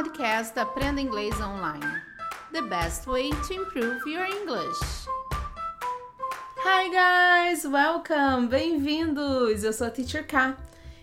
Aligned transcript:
podcast 0.00 0.58
Aprenda 0.58 0.98
Inglês 0.98 1.38
Online. 1.42 1.84
The 2.52 2.62
best 2.62 3.06
way 3.06 3.28
to 3.28 3.52
improve 3.52 4.00
your 4.06 4.24
English. 4.24 5.06
Hi 6.64 6.88
guys, 6.88 7.66
welcome, 7.66 8.48
bem-vindos. 8.48 9.62
Eu 9.62 9.74
sou 9.74 9.88
a 9.88 9.90
Teacher 9.90 10.26
K. 10.26 10.56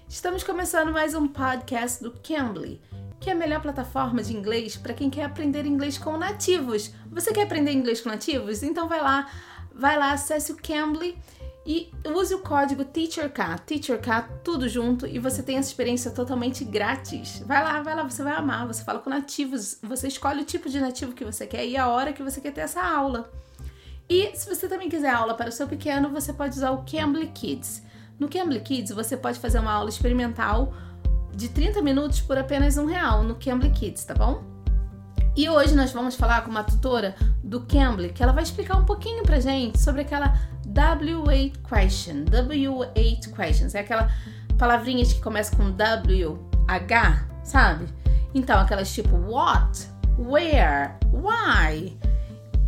Estamos 0.09 0.43
começando 0.43 0.91
mais 0.91 1.13
um 1.13 1.27
podcast 1.27 2.01
do 2.01 2.11
Cambly, 2.23 2.81
que 3.19 3.29
é 3.29 3.33
a 3.33 3.35
melhor 3.35 3.61
plataforma 3.61 4.23
de 4.23 4.35
inglês 4.35 4.75
para 4.75 4.95
quem 4.95 5.11
quer 5.11 5.25
aprender 5.25 5.67
inglês 5.67 5.99
com 5.99 6.17
nativos. 6.17 6.91
Você 7.11 7.31
quer 7.31 7.43
aprender 7.43 7.73
inglês 7.73 8.01
com 8.01 8.09
nativos? 8.09 8.63
Então 8.63 8.87
vai 8.87 8.99
lá, 8.99 9.29
vai 9.71 9.95
lá, 9.95 10.13
acesse 10.13 10.51
o 10.51 10.57
Cambly 10.57 11.15
e 11.67 11.91
use 12.05 12.33
o 12.33 12.39
código 12.39 12.85
TEACHERK, 12.85 13.61
TEACHERK, 13.65 14.07
tudo 14.41 14.69
junto 14.69 15.05
e 15.05 15.19
você 15.19 15.43
tem 15.43 15.57
essa 15.57 15.67
experiência 15.67 16.09
totalmente 16.11 16.63
grátis. 16.63 17.43
Vai 17.45 17.61
lá, 17.61 17.81
vai 17.81 17.93
lá, 17.93 18.03
você 18.03 18.23
vai 18.23 18.31
amar. 18.31 18.65
Você 18.67 18.85
fala 18.85 18.99
com 18.99 19.09
nativos, 19.09 19.77
você 19.83 20.07
escolhe 20.07 20.43
o 20.43 20.45
tipo 20.45 20.69
de 20.69 20.79
nativo 20.79 21.11
que 21.11 21.25
você 21.25 21.45
quer 21.45 21.67
e 21.67 21.75
a 21.75 21.89
hora 21.89 22.13
que 22.13 22.23
você 22.23 22.39
quer 22.39 22.53
ter 22.53 22.61
essa 22.61 22.81
aula. 22.81 23.29
E 24.09 24.31
se 24.33 24.47
você 24.47 24.69
também 24.69 24.87
quiser 24.87 25.09
aula 25.09 25.33
para 25.33 25.49
o 25.49 25.51
seu 25.51 25.67
pequeno, 25.67 26.09
você 26.09 26.31
pode 26.31 26.55
usar 26.55 26.71
o 26.71 26.85
Cambly 26.85 27.27
Kids. 27.27 27.83
No 28.17 28.29
Cambly 28.29 28.61
Kids, 28.61 28.93
você 28.93 29.17
pode 29.17 29.37
fazer 29.37 29.59
uma 29.59 29.73
aula 29.73 29.89
experimental 29.89 30.73
de 31.35 31.49
30 31.49 31.81
minutos 31.81 32.21
por 32.21 32.37
apenas 32.37 32.77
um 32.77 32.85
real 32.85 33.23
no 33.23 33.35
Cambly 33.35 33.71
Kids, 33.71 34.05
tá 34.05 34.13
bom? 34.13 34.41
E 35.35 35.47
hoje 35.47 35.75
nós 35.75 35.91
vamos 35.91 36.15
falar 36.15 36.41
com 36.41 36.49
uma 36.49 36.63
tutora 36.63 37.15
do 37.43 37.61
Cambly, 37.61 38.09
que 38.09 38.23
ela 38.23 38.33
vai 38.33 38.41
explicar 38.41 38.75
um 38.75 38.85
pouquinho 38.85 39.21
pra 39.21 39.39
gente 39.39 39.79
sobre 39.79 40.01
aquela 40.01 40.33
W8 40.77 41.63
question. 41.67 42.25
W8 42.25 43.35
questions. 43.35 43.73
É 43.73 43.79
aquela 43.79 44.09
palavrinhas 44.59 45.11
que 45.11 45.19
começa 45.19 45.55
com 45.57 45.71
W, 45.71 46.37
H, 46.67 47.27
sabe? 47.43 47.87
Então, 48.35 48.59
aquelas 48.59 48.93
tipo 48.93 49.15
what, 49.15 49.87
where, 50.19 50.93
why. 51.11 51.97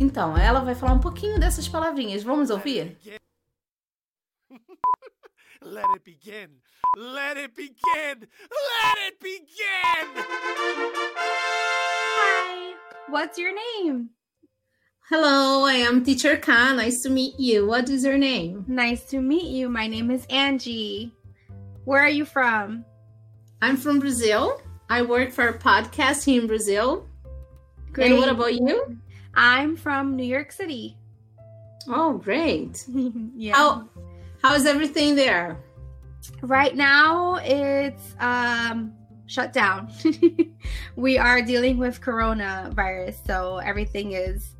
Então, 0.00 0.36
ela 0.36 0.58
vai 0.58 0.74
falar 0.74 0.94
um 0.94 0.98
pouquinho 0.98 1.38
dessas 1.38 1.68
palavrinhas. 1.68 2.24
Vamos 2.24 2.50
ouvir? 2.50 2.98
Let 5.62 5.86
it 5.94 6.02
begin. 6.04 6.60
Let 6.96 7.38
it 7.38 7.54
begin. 7.54 8.28
Let 8.50 8.98
it 9.06 9.20
begin. 9.20 10.24
Hi. 11.16 12.74
What's 13.08 13.38
your 13.38 13.54
name? 13.54 14.10
Hello, 15.12 15.64
I 15.64 15.72
am 15.72 16.04
Teacher 16.04 16.36
Khan. 16.36 16.76
Nice 16.76 17.02
to 17.02 17.10
meet 17.10 17.34
you. 17.36 17.66
What 17.66 17.90
is 17.90 18.04
your 18.04 18.16
name? 18.16 18.64
Nice 18.68 19.02
to 19.06 19.20
meet 19.20 19.50
you. 19.50 19.68
My 19.68 19.88
name 19.88 20.08
is 20.08 20.24
Angie. 20.30 21.12
Where 21.84 22.00
are 22.00 22.08
you 22.08 22.24
from? 22.24 22.84
I'm 23.60 23.76
from 23.76 23.98
Brazil. 23.98 24.62
I 24.88 25.02
work 25.02 25.32
for 25.32 25.48
a 25.48 25.58
podcast 25.58 26.22
here 26.22 26.40
in 26.40 26.46
Brazil. 26.46 27.08
Great. 27.92 28.12
And 28.12 28.20
what 28.20 28.28
about 28.28 28.54
you? 28.54 29.00
I'm 29.34 29.74
from 29.74 30.14
New 30.14 30.22
York 30.22 30.52
City. 30.52 30.96
Oh, 31.88 32.12
great. 32.12 32.86
yeah. 33.34 33.56
How 33.56 33.88
how's 34.40 34.64
everything 34.64 35.16
there? 35.16 35.58
Right 36.40 36.76
now 36.76 37.34
it's 37.42 38.14
um 38.20 38.92
shut 39.26 39.52
down. 39.52 39.90
we 40.94 41.18
are 41.18 41.42
dealing 41.42 41.78
with 41.78 42.00
coronavirus, 42.00 43.26
so 43.26 43.58
everything 43.58 44.12
is 44.12 44.54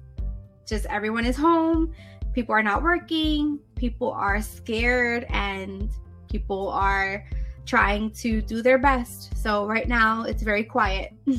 just 0.71 0.87
everyone 0.87 1.27
is 1.27 1.37
home, 1.37 1.93
people 2.33 2.55
are 2.55 2.63
not 2.63 2.83
working, 2.83 3.59
people 3.77 4.11
are 4.13 4.41
scared, 4.41 5.27
and 5.29 5.91
people 6.31 6.71
are 6.71 7.25
trying 7.67 8.11
to 8.13 8.41
do 8.41 8.63
their 8.63 8.79
best. 8.79 9.37
So 9.37 9.67
right 9.67 9.87
now 9.89 10.23
it's 10.23 10.43
very 10.43 10.65
quiet. 10.65 11.13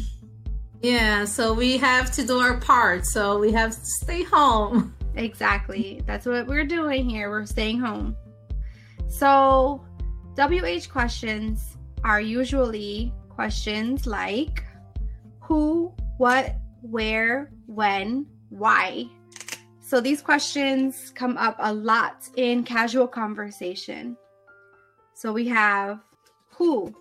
Yeah, 0.82 1.26
so 1.26 1.54
we 1.54 1.78
have 1.78 2.12
to 2.14 2.26
do 2.26 2.40
our 2.40 2.58
part. 2.58 3.06
So 3.06 3.38
we 3.38 3.52
have 3.52 3.72
to 3.72 3.86
stay 3.86 4.24
home. 4.24 4.96
exactly. 5.16 6.02
That's 6.08 6.26
what 6.26 6.48
we're 6.48 6.66
doing 6.66 7.08
here. 7.08 7.30
We're 7.30 7.46
staying 7.46 7.80
home. 7.80 8.16
So, 9.08 9.86
WH 10.38 10.90
questions 10.90 11.78
are 12.04 12.20
usually 12.20 13.14
questions 13.30 14.08
like 14.08 14.64
who, 15.40 15.94
what, 16.18 16.56
where, 16.82 17.52
when, 17.68 18.26
why. 18.50 19.06
So 19.92 20.00
these 20.00 20.22
questions 20.22 21.12
come 21.16 21.38
up 21.38 21.58
a 21.60 21.74
lot 21.74 22.30
in 22.38 22.64
casual 22.64 23.10
conversation. 23.10 24.16
So 25.16 25.34
we 25.34 25.50
have 25.50 26.00
who. 26.48 26.96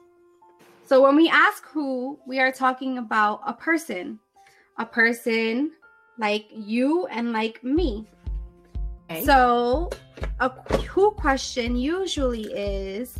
So 0.86 1.00
when 1.00 1.14
we 1.14 1.28
ask 1.28 1.64
who, 1.68 2.18
we 2.26 2.40
are 2.40 2.50
talking 2.50 2.98
about 2.98 3.42
a 3.46 3.52
person. 3.52 4.18
A 4.80 4.84
person 4.84 5.70
like 6.18 6.46
you 6.50 7.06
and 7.06 7.32
like 7.32 7.62
me. 7.62 8.08
Okay. 9.08 9.24
So 9.24 9.90
a 10.40 10.48
who 10.88 11.12
question 11.12 11.76
usually 11.76 12.52
is 12.52 13.16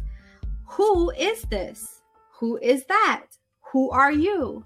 who 0.66 1.12
is 1.12 1.42
this? 1.42 2.02
Who 2.40 2.56
is 2.56 2.86
that? 2.86 3.26
Who 3.70 3.90
are 3.90 4.10
you? 4.10 4.64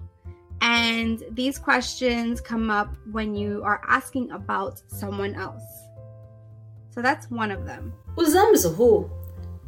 And 0.66 1.22
these 1.30 1.58
questions 1.58 2.40
come 2.40 2.70
up 2.70 2.96
when 3.12 3.34
you 3.34 3.62
are 3.62 3.82
asking 3.86 4.30
about 4.30 4.80
someone 4.86 5.34
else. 5.34 5.62
So 6.90 7.02
that's 7.02 7.30
one 7.30 7.50
of 7.50 7.66
them. 7.66 7.92
Usamos 8.16 8.64
o 8.64 8.70
who 8.70 9.10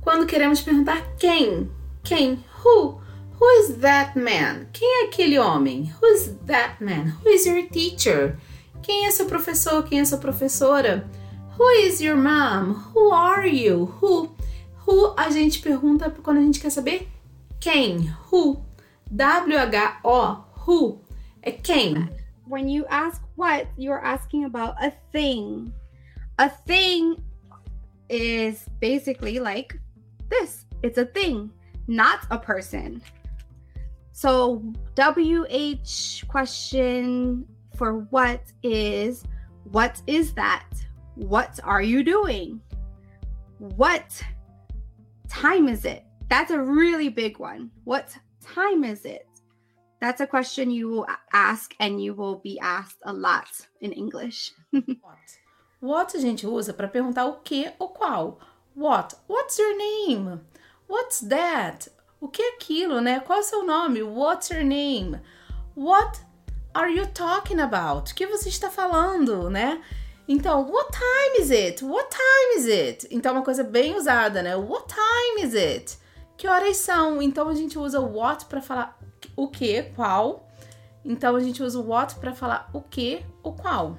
quando 0.00 0.26
queremos 0.26 0.62
perguntar 0.62 1.02
quem. 1.18 1.70
Quem? 2.02 2.42
Who? 2.64 2.98
Who 3.38 3.46
is 3.60 3.76
that 3.82 4.16
man? 4.16 4.68
Quem 4.72 5.02
é 5.02 5.08
aquele 5.08 5.38
homem? 5.38 5.92
Who 6.00 6.06
is 6.06 6.34
that 6.46 6.80
man? 6.82 7.12
Who 7.22 7.28
is 7.28 7.44
your 7.44 7.68
teacher? 7.68 8.38
Quem 8.82 9.06
é 9.06 9.10
seu 9.10 9.26
professor? 9.26 9.82
Quem 9.82 10.00
é 10.00 10.04
sua 10.06 10.16
professora? 10.16 11.06
Who 11.58 11.68
is 11.84 12.00
your 12.00 12.16
mom? 12.16 12.72
Who 12.94 13.12
are 13.12 13.46
you? 13.46 13.84
Who? 14.00 14.34
Who 14.86 15.12
a 15.14 15.28
gente 15.28 15.58
pergunta 15.60 16.10
quando 16.22 16.38
a 16.38 16.42
gente 16.42 16.58
quer 16.58 16.70
saber 16.70 17.06
quem. 17.60 18.10
Who? 18.32 18.64
W-H-O. 19.10 20.45
Who? 20.66 21.00
a 21.44 21.52
quem. 21.52 22.10
When 22.44 22.68
you 22.68 22.86
ask 22.86 23.22
what, 23.36 23.68
you're 23.76 24.04
asking 24.04 24.44
about 24.44 24.74
a 24.82 24.92
thing. 25.12 25.72
A 26.38 26.50
thing 26.50 27.22
is 28.10 28.66
basically 28.80 29.38
like 29.38 29.78
this 30.28 30.66
it's 30.82 30.98
a 30.98 31.06
thing, 31.06 31.50
not 31.86 32.26
a 32.30 32.38
person. 32.38 33.00
So, 34.12 34.62
WH 34.96 36.26
question 36.28 37.46
for 37.76 38.00
what 38.10 38.40
is 38.62 39.24
what 39.70 40.02
is 40.06 40.32
that? 40.34 40.68
What 41.14 41.60
are 41.62 41.82
you 41.82 42.02
doing? 42.02 42.60
What 43.58 44.22
time 45.28 45.68
is 45.68 45.84
it? 45.84 46.04
That's 46.28 46.50
a 46.50 46.60
really 46.60 47.08
big 47.08 47.38
one. 47.38 47.70
What 47.84 48.16
time 48.42 48.82
is 48.82 49.04
it? 49.04 49.28
That's 50.00 50.20
a 50.20 50.26
question 50.26 50.70
you 50.70 50.88
will 50.88 51.06
ask 51.32 51.74
and 51.80 52.02
you 52.02 52.14
will 52.14 52.36
be 52.36 52.58
asked 52.60 52.98
a 53.02 53.12
lot 53.12 53.48
in 53.80 53.92
English. 53.92 54.52
What? 54.72 55.38
What 55.80 56.16
a 56.16 56.20
gente 56.20 56.46
usa 56.46 56.72
para 56.72 56.88
perguntar 56.88 57.26
o 57.26 57.40
que 57.42 57.70
ou 57.78 57.88
qual. 57.88 58.38
What? 58.74 59.14
What's 59.26 59.58
your 59.58 59.76
name? 59.76 60.40
What's 60.88 61.20
that? 61.20 61.88
O 62.20 62.28
que 62.28 62.42
é 62.42 62.54
aquilo, 62.54 63.00
né? 63.00 63.20
Qual 63.20 63.38
é 63.38 63.40
o 63.40 63.44
seu 63.44 63.64
nome? 63.64 64.02
What's 64.02 64.50
your 64.50 64.64
name? 64.64 65.20
What 65.74 66.20
are 66.74 66.90
you 66.90 67.06
talking 67.06 67.60
about? 67.60 68.12
O 68.12 68.14
que 68.14 68.26
você 68.26 68.48
está 68.48 68.70
falando, 68.70 69.48
né? 69.48 69.82
Então, 70.28 70.68
what 70.68 70.90
time 70.92 71.42
is 71.42 71.50
it? 71.50 71.84
What 71.84 72.08
time 72.10 72.58
is 72.58 72.66
it? 72.66 73.08
Então, 73.10 73.30
é 73.30 73.34
uma 73.36 73.44
coisa 73.44 73.62
bem 73.62 73.94
usada, 73.94 74.42
né? 74.42 74.56
What 74.56 74.86
time 74.88 75.46
is 75.46 75.54
it? 75.54 75.98
Que 76.36 76.48
horas 76.48 76.76
são? 76.78 77.22
Então, 77.22 77.48
a 77.48 77.54
gente 77.54 77.78
usa 77.78 78.00
what 78.00 78.46
para 78.46 78.60
falar 78.60 78.95
o 79.36 79.48
que, 79.48 79.82
qual. 79.94 80.48
Então, 81.04 81.36
a 81.36 81.40
gente 81.40 81.62
usa 81.62 81.78
o 81.78 81.86
what 81.86 82.16
para 82.16 82.34
falar 82.34 82.68
o 82.72 82.80
que, 82.80 83.24
o 83.42 83.52
qual. 83.52 83.96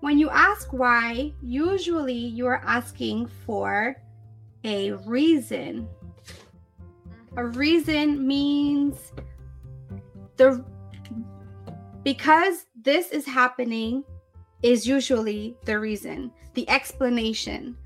When 0.00 0.20
you 0.20 0.30
ask 0.30 0.72
why, 0.72 1.34
usually 1.42 2.12
you 2.14 2.46
are 2.46 2.62
asking 2.64 3.26
for 3.44 3.96
a 4.64 4.92
reason. 5.06 5.88
A 7.36 7.44
reason 7.44 8.26
means 8.26 9.12
the 10.36 10.64
because 12.04 12.66
this 12.80 13.10
is 13.10 13.26
happening 13.26 14.04
is 14.62 14.86
usually 14.86 15.56
the 15.64 15.78
reason, 15.78 16.30
the 16.54 16.68
explanation. 16.70 17.76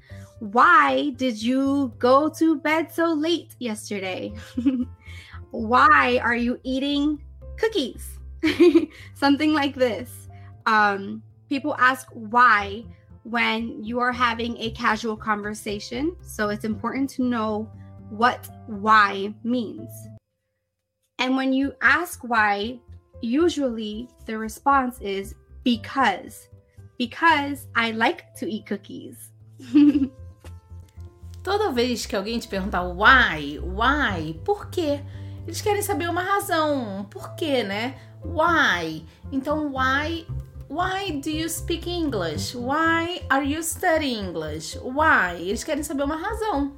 Why 0.41 1.11
did 1.17 1.43
you 1.43 1.93
go 1.99 2.29
to 2.29 2.57
bed 2.57 2.93
so 2.93 3.13
late 3.13 3.55
yesterday? 3.59 4.33
Why 5.53 6.19
are 6.25 6.35
you 6.35 6.59
eating 6.65 7.23
cookies? 7.59 8.19
Something 9.15 9.53
like 9.53 9.75
this. 9.75 10.29
Um, 10.65 11.23
people 11.49 11.77
ask 11.79 12.09
why 12.13 12.85
when 13.25 13.85
you 13.85 14.01
are 14.01 14.13
having 14.13 14.57
a 14.57 14.71
casual 14.71 15.17
conversation. 15.17 16.17
So 16.23 16.49
it's 16.49 16.65
important 16.65 17.11
to 17.11 17.23
know 17.23 17.71
what 18.09 18.49
why 18.67 19.35
means. 19.45 19.91
And 21.19 21.37
when 21.37 21.53
you 21.53 21.75
ask 21.83 22.25
why, 22.25 22.81
usually 23.21 24.09
the 24.25 24.39
response 24.39 25.01
is 25.03 25.35
because. 25.65 26.49
Because 26.99 27.69
I 27.77 27.91
like 27.91 28.35
to 28.37 28.51
eat 28.51 28.65
cookies. 28.65 29.31
Toda 31.43 31.73
vez 31.73 32.07
que 32.07 32.17
alguém 32.17 32.41
te 32.41 32.49
perguntar 32.49 32.83
why, 32.95 33.59
why, 33.61 34.41
por 34.45 34.71
quê? 34.71 35.03
Eles 35.47 35.61
querem 35.61 35.83
saber 35.83 36.09
uma 36.09 36.23
razão, 36.23 37.07
por 37.11 37.35
quê, 37.35 37.63
né? 37.63 37.97
Why? 38.25 39.05
Então, 39.31 39.73
why 39.75 40.27
Why 40.73 41.21
do 41.21 41.29
you 41.29 41.51
speak 41.51 41.87
English? 41.87 42.57
Why 42.57 43.21
are 43.29 43.45
you 43.45 43.63
studying 43.63 44.29
English? 44.29 44.79
Why? 44.79 45.37
Eles 45.39 45.63
querem 45.63 45.83
saber 45.83 46.03
uma 46.03 46.17
razão, 46.17 46.73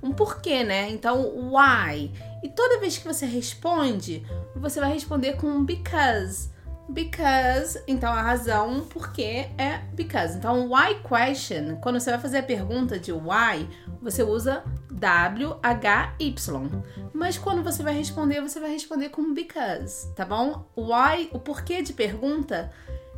um 0.00 0.12
porquê, 0.12 0.62
né? 0.62 0.88
Então, 0.88 1.50
why? 1.50 2.12
E 2.44 2.48
toda 2.48 2.78
vez 2.78 2.96
que 2.96 3.04
você 3.04 3.26
responde, 3.26 4.24
você 4.54 4.78
vai 4.78 4.92
responder 4.92 5.32
com 5.32 5.64
because. 5.64 6.48
Because, 6.90 7.82
então 7.88 8.12
a 8.12 8.22
razão 8.22 8.86
porque 8.88 9.48
é 9.58 9.78
because. 9.94 10.36
Então, 10.36 10.70
why 10.70 10.94
question, 11.02 11.76
quando 11.80 11.98
você 11.98 12.10
vai 12.10 12.20
fazer 12.20 12.38
a 12.38 12.42
pergunta 12.44 13.00
de 13.00 13.10
why, 13.10 13.68
você 14.00 14.22
usa 14.22 14.62
W-H-Y. 14.92 16.82
Mas 17.20 17.36
quando 17.36 17.62
você 17.62 17.82
vai 17.82 17.92
responder, 17.92 18.40
você 18.40 18.58
vai 18.58 18.70
responder 18.70 19.10
com 19.10 19.34
because, 19.34 20.10
tá 20.14 20.24
bom? 20.24 20.64
Why, 20.74 21.28
o 21.34 21.38
porquê 21.38 21.82
de 21.82 21.92
pergunta 21.92 22.72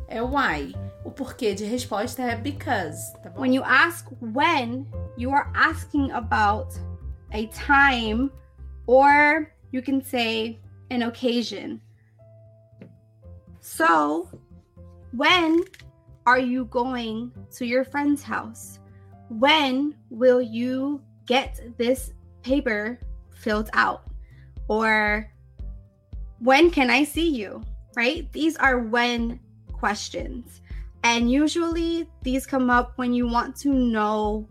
é 0.09 0.21
why. 0.21 0.75
O 1.05 1.09
porquê 1.09 1.53
de 1.53 1.63
resposta 1.63 2.21
é 2.21 2.35
because, 2.35 3.13
tá 3.23 3.29
bom? 3.29 3.39
When 3.39 3.55
you 3.55 3.63
ask 3.63 4.05
when, 4.19 4.85
you 5.17 5.31
are 5.31 5.49
asking 5.55 6.11
about 6.11 6.77
a 7.31 7.47
time 7.47 8.29
or 8.87 9.47
you 9.71 9.81
can 9.81 10.01
say 10.03 10.59
an 10.91 11.03
occasion. 11.03 11.79
So, 13.61 14.27
when 15.13 15.63
are 16.25 16.41
you 16.41 16.65
going 16.65 17.31
to 17.57 17.65
your 17.65 17.85
friend's 17.85 18.21
house? 18.21 18.81
When 19.29 19.95
will 20.09 20.41
you 20.41 21.01
get 21.25 21.77
this 21.77 22.13
paper 22.41 22.99
filled 23.43 23.69
out? 23.73 24.03
Or 24.67 25.29
when 26.39 26.71
can 26.71 26.89
I 26.89 27.03
see 27.03 27.29
you? 27.29 27.61
Right? 27.95 28.31
These 28.31 28.55
are 28.57 28.79
when 28.79 29.39
questions. 29.71 30.61
And 31.03 31.29
usually 31.29 32.07
these 32.23 32.47
come 32.47 32.69
up 32.69 32.93
when 32.95 33.13
you 33.13 33.27
want 33.27 33.55
to 33.57 33.69
know 33.69 34.47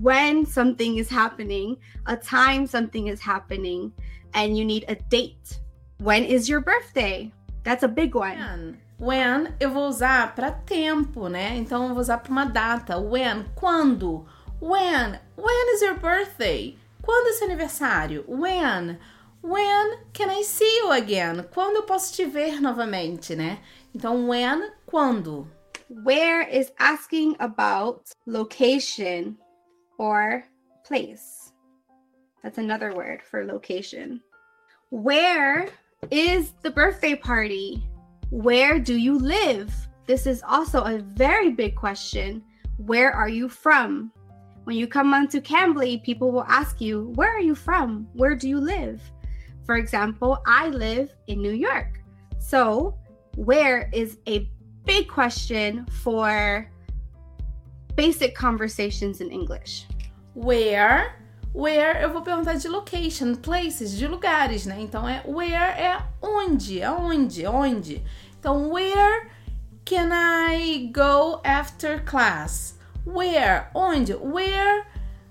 when 0.00 0.44
something 0.44 0.98
is 0.98 1.08
happening, 1.08 1.78
a 2.06 2.16
time 2.16 2.66
something 2.66 3.08
is 3.08 3.20
happening, 3.20 3.92
and 4.34 4.56
you 4.56 4.64
need 4.64 4.84
a 4.88 4.94
date. 4.94 5.60
When 5.98 6.24
is 6.24 6.48
your 6.48 6.60
birthday? 6.60 7.32
That's 7.64 7.82
a 7.82 7.88
big 7.88 8.14
one. 8.14 8.78
When 8.98 9.54
eu 9.60 9.70
vou 9.70 9.88
usar 9.88 10.34
para 10.34 10.52
tempo, 10.66 11.28
né? 11.28 11.56
Então 11.56 11.88
eu 11.88 11.94
vou 11.94 12.00
usar 12.00 12.18
para 12.18 12.30
uma 12.30 12.44
data. 12.44 12.98
When, 12.98 13.46
quando? 13.54 14.26
When? 14.60 15.18
When 15.36 15.74
is 15.74 15.82
your 15.82 15.98
birthday? 15.98 16.76
Quando 17.02 17.28
é 17.28 17.32
seu 17.32 17.46
aniversário? 17.46 18.24
When? 18.28 18.98
When 19.42 19.98
can 20.12 20.30
I 20.30 20.42
see 20.44 20.78
you 20.78 20.92
again? 20.92 21.42
Quando 21.52 21.76
eu 21.76 21.82
posso 21.82 22.14
te 22.14 22.24
ver 22.24 22.60
novamente, 22.60 23.34
né? 23.34 23.58
Então 23.94 24.28
when, 24.28 24.70
quando? 24.86 25.48
Where 25.90 26.48
is 26.48 26.72
asking 26.78 27.36
about 27.38 28.12
location 28.26 29.36
or 29.98 30.44
place. 30.84 31.52
That's 32.42 32.58
another 32.58 32.94
word 32.94 33.22
for 33.22 33.44
location. 33.44 34.20
Where 34.90 35.68
is 36.10 36.52
the 36.62 36.70
birthday 36.70 37.14
party? 37.14 37.82
Where 38.30 38.78
do 38.78 38.96
you 38.96 39.18
live? 39.18 39.72
This 40.06 40.26
is 40.26 40.42
also 40.46 40.82
a 40.82 40.98
very 40.98 41.50
big 41.50 41.76
question. 41.76 42.42
Where 42.78 43.12
are 43.12 43.28
you 43.28 43.48
from? 43.48 44.10
When 44.64 44.76
you 44.76 44.86
come 44.86 45.12
onto 45.14 45.40
Cambly, 45.40 46.02
people 46.02 46.30
will 46.30 46.44
ask 46.44 46.80
you, 46.80 47.12
Where 47.14 47.34
are 47.34 47.40
you 47.40 47.54
from? 47.54 48.06
Where 48.14 48.36
do 48.36 48.48
you 48.48 48.58
live? 48.58 49.02
For 49.64 49.76
example, 49.76 50.38
I 50.46 50.68
live 50.68 51.14
in 51.26 51.40
New 51.40 51.52
York. 51.52 52.00
So, 52.38 52.98
where 53.36 53.88
is 53.92 54.18
a 54.28 54.48
big 54.84 55.08
question 55.08 55.86
for 55.86 56.68
basic 57.96 58.34
conversations 58.34 59.20
in 59.20 59.30
English. 59.30 59.86
Where? 60.34 61.14
Where 61.52 62.00
eu 62.00 62.10
vou 62.10 62.22
perguntar 62.22 62.54
de 62.54 62.68
location, 62.68 63.34
places, 63.34 63.96
de 63.96 64.06
lugares, 64.06 64.64
né? 64.64 64.80
Então 64.80 65.06
é 65.06 65.22
where 65.26 65.54
é 65.54 66.02
onde, 66.20 66.82
aonde, 66.82 67.46
onde. 67.46 68.02
Então 68.38 68.70
where 68.70 69.28
can 69.84 70.10
I 70.12 70.90
go 70.94 71.40
after 71.44 72.00
class? 72.04 72.78
Where? 73.04 73.68
Onde? 73.74 74.14
Where 74.14 74.86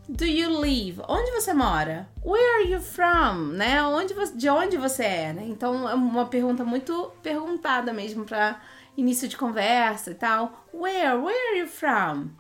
do 0.09 0.25
you 0.25 0.49
live? 0.49 1.01
Onde 1.07 1.31
você 1.31 1.53
mora? 1.53 2.09
Where 2.23 2.55
are 2.57 2.69
you 2.69 2.81
from? 2.81 3.53
Né? 3.53 3.81
Onde 3.83 4.13
você, 4.13 4.35
de 4.35 4.49
onde 4.49 4.77
você 4.77 5.03
é? 5.03 5.33
Né? 5.33 5.45
Então 5.47 5.87
é 5.87 5.93
uma 5.93 6.25
pergunta 6.25 6.65
muito 6.65 7.11
perguntada 7.23 7.93
mesmo 7.93 8.25
para 8.25 8.59
início 8.97 9.27
de 9.27 9.37
conversa 9.37 10.11
e 10.11 10.15
tal. 10.15 10.67
Where? 10.73 11.15
Where 11.17 11.49
are 11.49 11.59
you 11.59 11.67
from? 11.67 12.31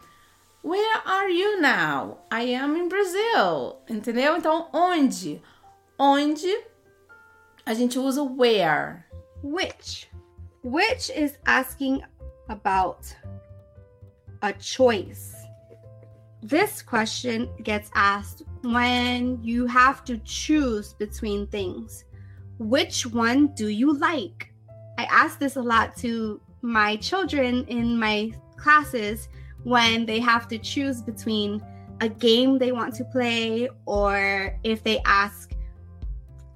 Where 0.63 1.01
are 1.05 1.31
you 1.31 1.61
now? 1.61 2.19
I 2.31 2.53
am 2.53 2.75
in 2.75 2.89
Brazil. 2.89 3.77
Entendeu? 3.89 4.37
Então, 4.37 4.67
onde? 4.73 5.41
Onde 5.97 6.53
a 7.65 7.73
gente 7.73 7.97
usa 7.97 8.21
where. 8.21 9.05
Which? 9.43 10.09
Which 10.63 11.09
is 11.09 11.39
asking 11.45 12.03
about 12.47 13.15
a 14.41 14.53
choice. 14.53 15.35
This 16.41 16.81
question 16.81 17.49
gets 17.63 17.91
asked 17.93 18.43
when 18.63 19.43
you 19.43 19.67
have 19.67 20.03
to 20.05 20.17
choose 20.19 20.93
between 20.93 21.47
things. 21.47 22.05
Which 22.57 23.05
one 23.05 23.47
do 23.47 23.67
you 23.67 23.93
like? 23.97 24.53
I 24.97 25.05
ask 25.05 25.39
this 25.39 25.55
a 25.55 25.61
lot 25.61 25.95
to 25.97 26.41
my 26.61 26.95
children 26.97 27.65
in 27.67 27.97
my 27.97 28.31
classes 28.57 29.29
when 29.63 30.05
they 30.05 30.19
have 30.19 30.47
to 30.47 30.57
choose 30.57 31.01
between 31.01 31.61
a 32.01 32.09
game 32.09 32.57
they 32.57 32.71
want 32.71 32.95
to 32.95 33.03
play 33.05 33.69
or 33.85 34.57
if 34.63 34.83
they 34.83 34.99
ask, 35.05 35.51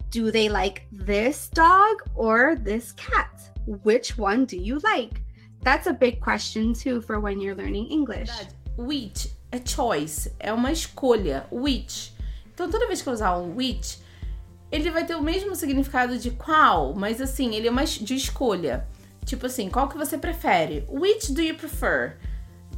do 0.10 0.32
they 0.32 0.50
like 0.50 0.88
this 0.92 1.50
dog 1.50 1.98
or 2.16 2.56
this 2.56 2.92
cat? 2.94 3.52
Which 3.84 4.18
one 4.18 4.46
do 4.46 4.58
you 4.58 4.80
like? 4.80 5.22
That's 5.66 5.88
a 5.88 5.94
big 5.94 6.22
question 6.22 6.74
too 6.74 7.02
for 7.02 7.20
when 7.20 7.42
you're 7.42 7.56
learning 7.56 7.88
English. 7.90 8.30
Which 8.78 9.32
é 9.52 9.60
choice, 9.60 10.32
é 10.40 10.54
uma 10.54 10.72
escolha. 10.72 11.48
Which. 11.52 12.14
Então 12.54 12.70
toda 12.70 12.88
vez 12.88 13.02
que 13.02 13.10
eu 13.10 13.14
usar 13.14 13.36
um 13.36 13.56
which, 13.56 13.98
ele 14.72 14.92
vai 14.92 15.06
ter 15.06 15.16
o 15.16 15.24
mesmo 15.24 15.56
significado 15.56 16.20
de 16.20 16.30
qual, 16.30 16.94
mas 16.94 17.20
assim, 17.20 17.56
ele 17.56 17.68
é 17.68 17.72
mais 17.72 17.90
de 17.98 18.16
escolha. 18.16 18.88
Tipo 19.26 19.48
assim, 19.48 19.68
qual 19.68 19.90
que 19.90 19.98
você 19.98 20.20
prefere? 20.20 20.86
Which 20.88 21.34
do 21.34 21.42
you 21.42 21.56
prefer? 21.56 22.18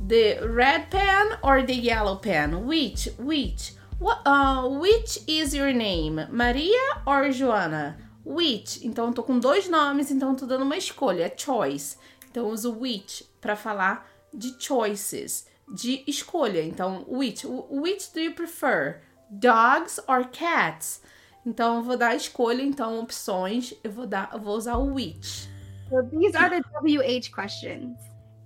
The 0.08 0.40
red 0.48 0.88
pen 0.90 1.40
or 1.44 1.66
the 1.66 1.74
yellow 1.74 2.16
pen? 2.16 2.66
Which? 2.66 3.12
Which? 3.20 3.74
What, 4.00 4.22
uh, 4.26 4.66
which 4.80 5.24
is 5.28 5.54
your 5.54 5.74
name? 5.74 6.26
Maria 6.32 7.02
or 7.06 7.34
Joana? 7.34 7.98
Which? 8.24 8.86
Então, 8.86 9.12
tô 9.12 9.24
com 9.24 9.40
dois 9.40 9.68
nomes, 9.68 10.10
então 10.10 10.36
tô 10.36 10.46
dando 10.46 10.64
uma 10.64 10.78
escolha, 10.78 11.34
choice. 11.36 11.98
Então, 12.38 12.50
uso 12.50 12.72
which 12.72 13.28
para 13.42 13.56
falar 13.56 14.08
de 14.32 14.56
choices, 14.60 15.48
de 15.74 16.04
escolha. 16.06 16.64
Então, 16.64 17.04
which? 17.08 17.48
Which 17.48 18.14
do 18.14 18.20
you 18.20 18.36
prefer? 18.36 19.02
Dogs 19.32 20.00
or 20.08 20.28
cats? 20.28 21.02
Então, 21.44 21.78
eu 21.78 21.82
vou 21.82 21.98
dar 21.98 22.16
escolha, 22.16 22.62
então, 22.62 23.00
opções, 23.00 23.74
eu 23.84 23.92
vou, 23.92 24.06
dar, 24.06 24.30
eu 24.32 24.40
vou 24.40 24.56
usar 24.56 24.76
o 24.76 24.94
which. 24.94 25.50
So 25.90 26.04
these 26.12 26.38
are 26.38 26.50
the 26.50 26.62
WH 26.80 27.34
questions. 27.34 27.98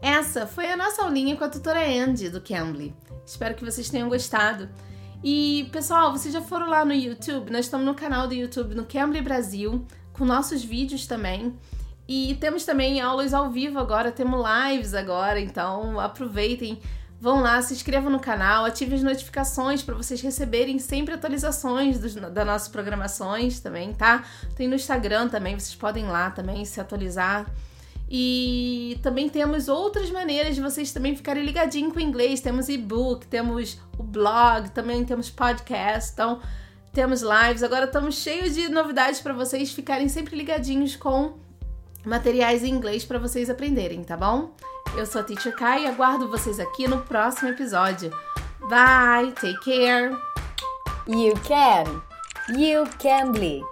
Essa 0.01 0.47
foi 0.47 0.71
a 0.71 0.77
nossa 0.77 1.03
aulinha 1.03 1.35
com 1.35 1.43
a 1.43 1.49
tutora 1.49 1.85
Andy 1.85 2.29
do 2.29 2.39
Cambly. 2.39 2.95
Espero 3.25 3.55
que 3.55 3.65
vocês 3.65 3.89
tenham 3.89 4.07
gostado. 4.07 4.69
E, 5.21 5.69
pessoal, 5.73 6.13
vocês 6.13 6.33
já 6.33 6.41
foram 6.41 6.69
lá 6.69 6.85
no 6.85 6.93
YouTube? 6.93 7.51
Nós 7.51 7.65
estamos 7.65 7.85
no 7.85 7.93
canal 7.93 8.25
do 8.25 8.33
YouTube 8.33 8.73
no 8.73 8.85
Cambly 8.85 9.21
Brasil, 9.21 9.85
com 10.13 10.23
nossos 10.23 10.63
vídeos 10.63 11.05
também. 11.05 11.59
E 12.13 12.35
temos 12.41 12.65
também 12.65 12.99
aulas 12.99 13.33
ao 13.33 13.49
vivo 13.49 13.79
agora, 13.79 14.11
temos 14.11 14.43
lives 14.45 14.93
agora, 14.93 15.39
então 15.39 15.97
aproveitem, 15.97 16.77
vão 17.21 17.39
lá, 17.39 17.61
se 17.61 17.73
inscrevam 17.73 18.11
no 18.11 18.19
canal, 18.19 18.65
ativem 18.65 18.97
as 18.97 19.01
notificações 19.01 19.81
para 19.81 19.95
vocês 19.95 20.19
receberem 20.19 20.77
sempre 20.77 21.13
atualizações 21.13 21.99
dos, 21.99 22.13
das 22.13 22.45
nossas 22.45 22.67
programações 22.67 23.61
também, 23.61 23.93
tá? 23.93 24.25
Tem 24.57 24.67
no 24.67 24.75
Instagram 24.75 25.29
também, 25.29 25.57
vocês 25.57 25.73
podem 25.73 26.03
ir 26.03 26.09
lá 26.09 26.29
também 26.29 26.65
se 26.65 26.81
atualizar. 26.81 27.49
E 28.09 28.99
também 29.01 29.29
temos 29.29 29.69
outras 29.69 30.11
maneiras 30.11 30.55
de 30.55 30.61
vocês 30.61 30.91
também 30.91 31.15
ficarem 31.15 31.45
ligadinhos 31.45 31.93
com 31.93 31.99
o 31.99 32.01
inglês. 32.01 32.41
Temos 32.41 32.67
e-book, 32.67 33.25
temos 33.25 33.79
o 33.97 34.03
blog, 34.03 34.69
também 34.71 35.05
temos 35.05 35.29
podcast, 35.29 36.11
então 36.11 36.41
temos 36.91 37.21
lives. 37.21 37.63
Agora 37.63 37.85
estamos 37.85 38.15
cheios 38.15 38.53
de 38.53 38.67
novidades 38.67 39.21
para 39.21 39.31
vocês 39.31 39.71
ficarem 39.71 40.09
sempre 40.09 40.35
ligadinhos 40.35 40.97
com 40.97 41.39
materiais 42.05 42.63
em 42.63 42.69
inglês 42.69 43.05
para 43.05 43.19
vocês 43.19 43.49
aprenderem, 43.49 44.03
tá 44.03 44.17
bom? 44.17 44.51
Eu 44.95 45.05
sou 45.05 45.21
a 45.21 45.23
Teacher 45.23 45.55
Kai 45.55 45.83
e 45.83 45.87
aguardo 45.87 46.27
vocês 46.27 46.59
aqui 46.59 46.87
no 46.87 47.01
próximo 47.01 47.49
episódio. 47.49 48.11
Bye, 48.69 49.31
take 49.33 49.59
care. 49.63 50.11
You 51.07 51.33
can. 51.47 52.01
You 52.57 52.85
can 52.99 53.31
be. 53.31 53.70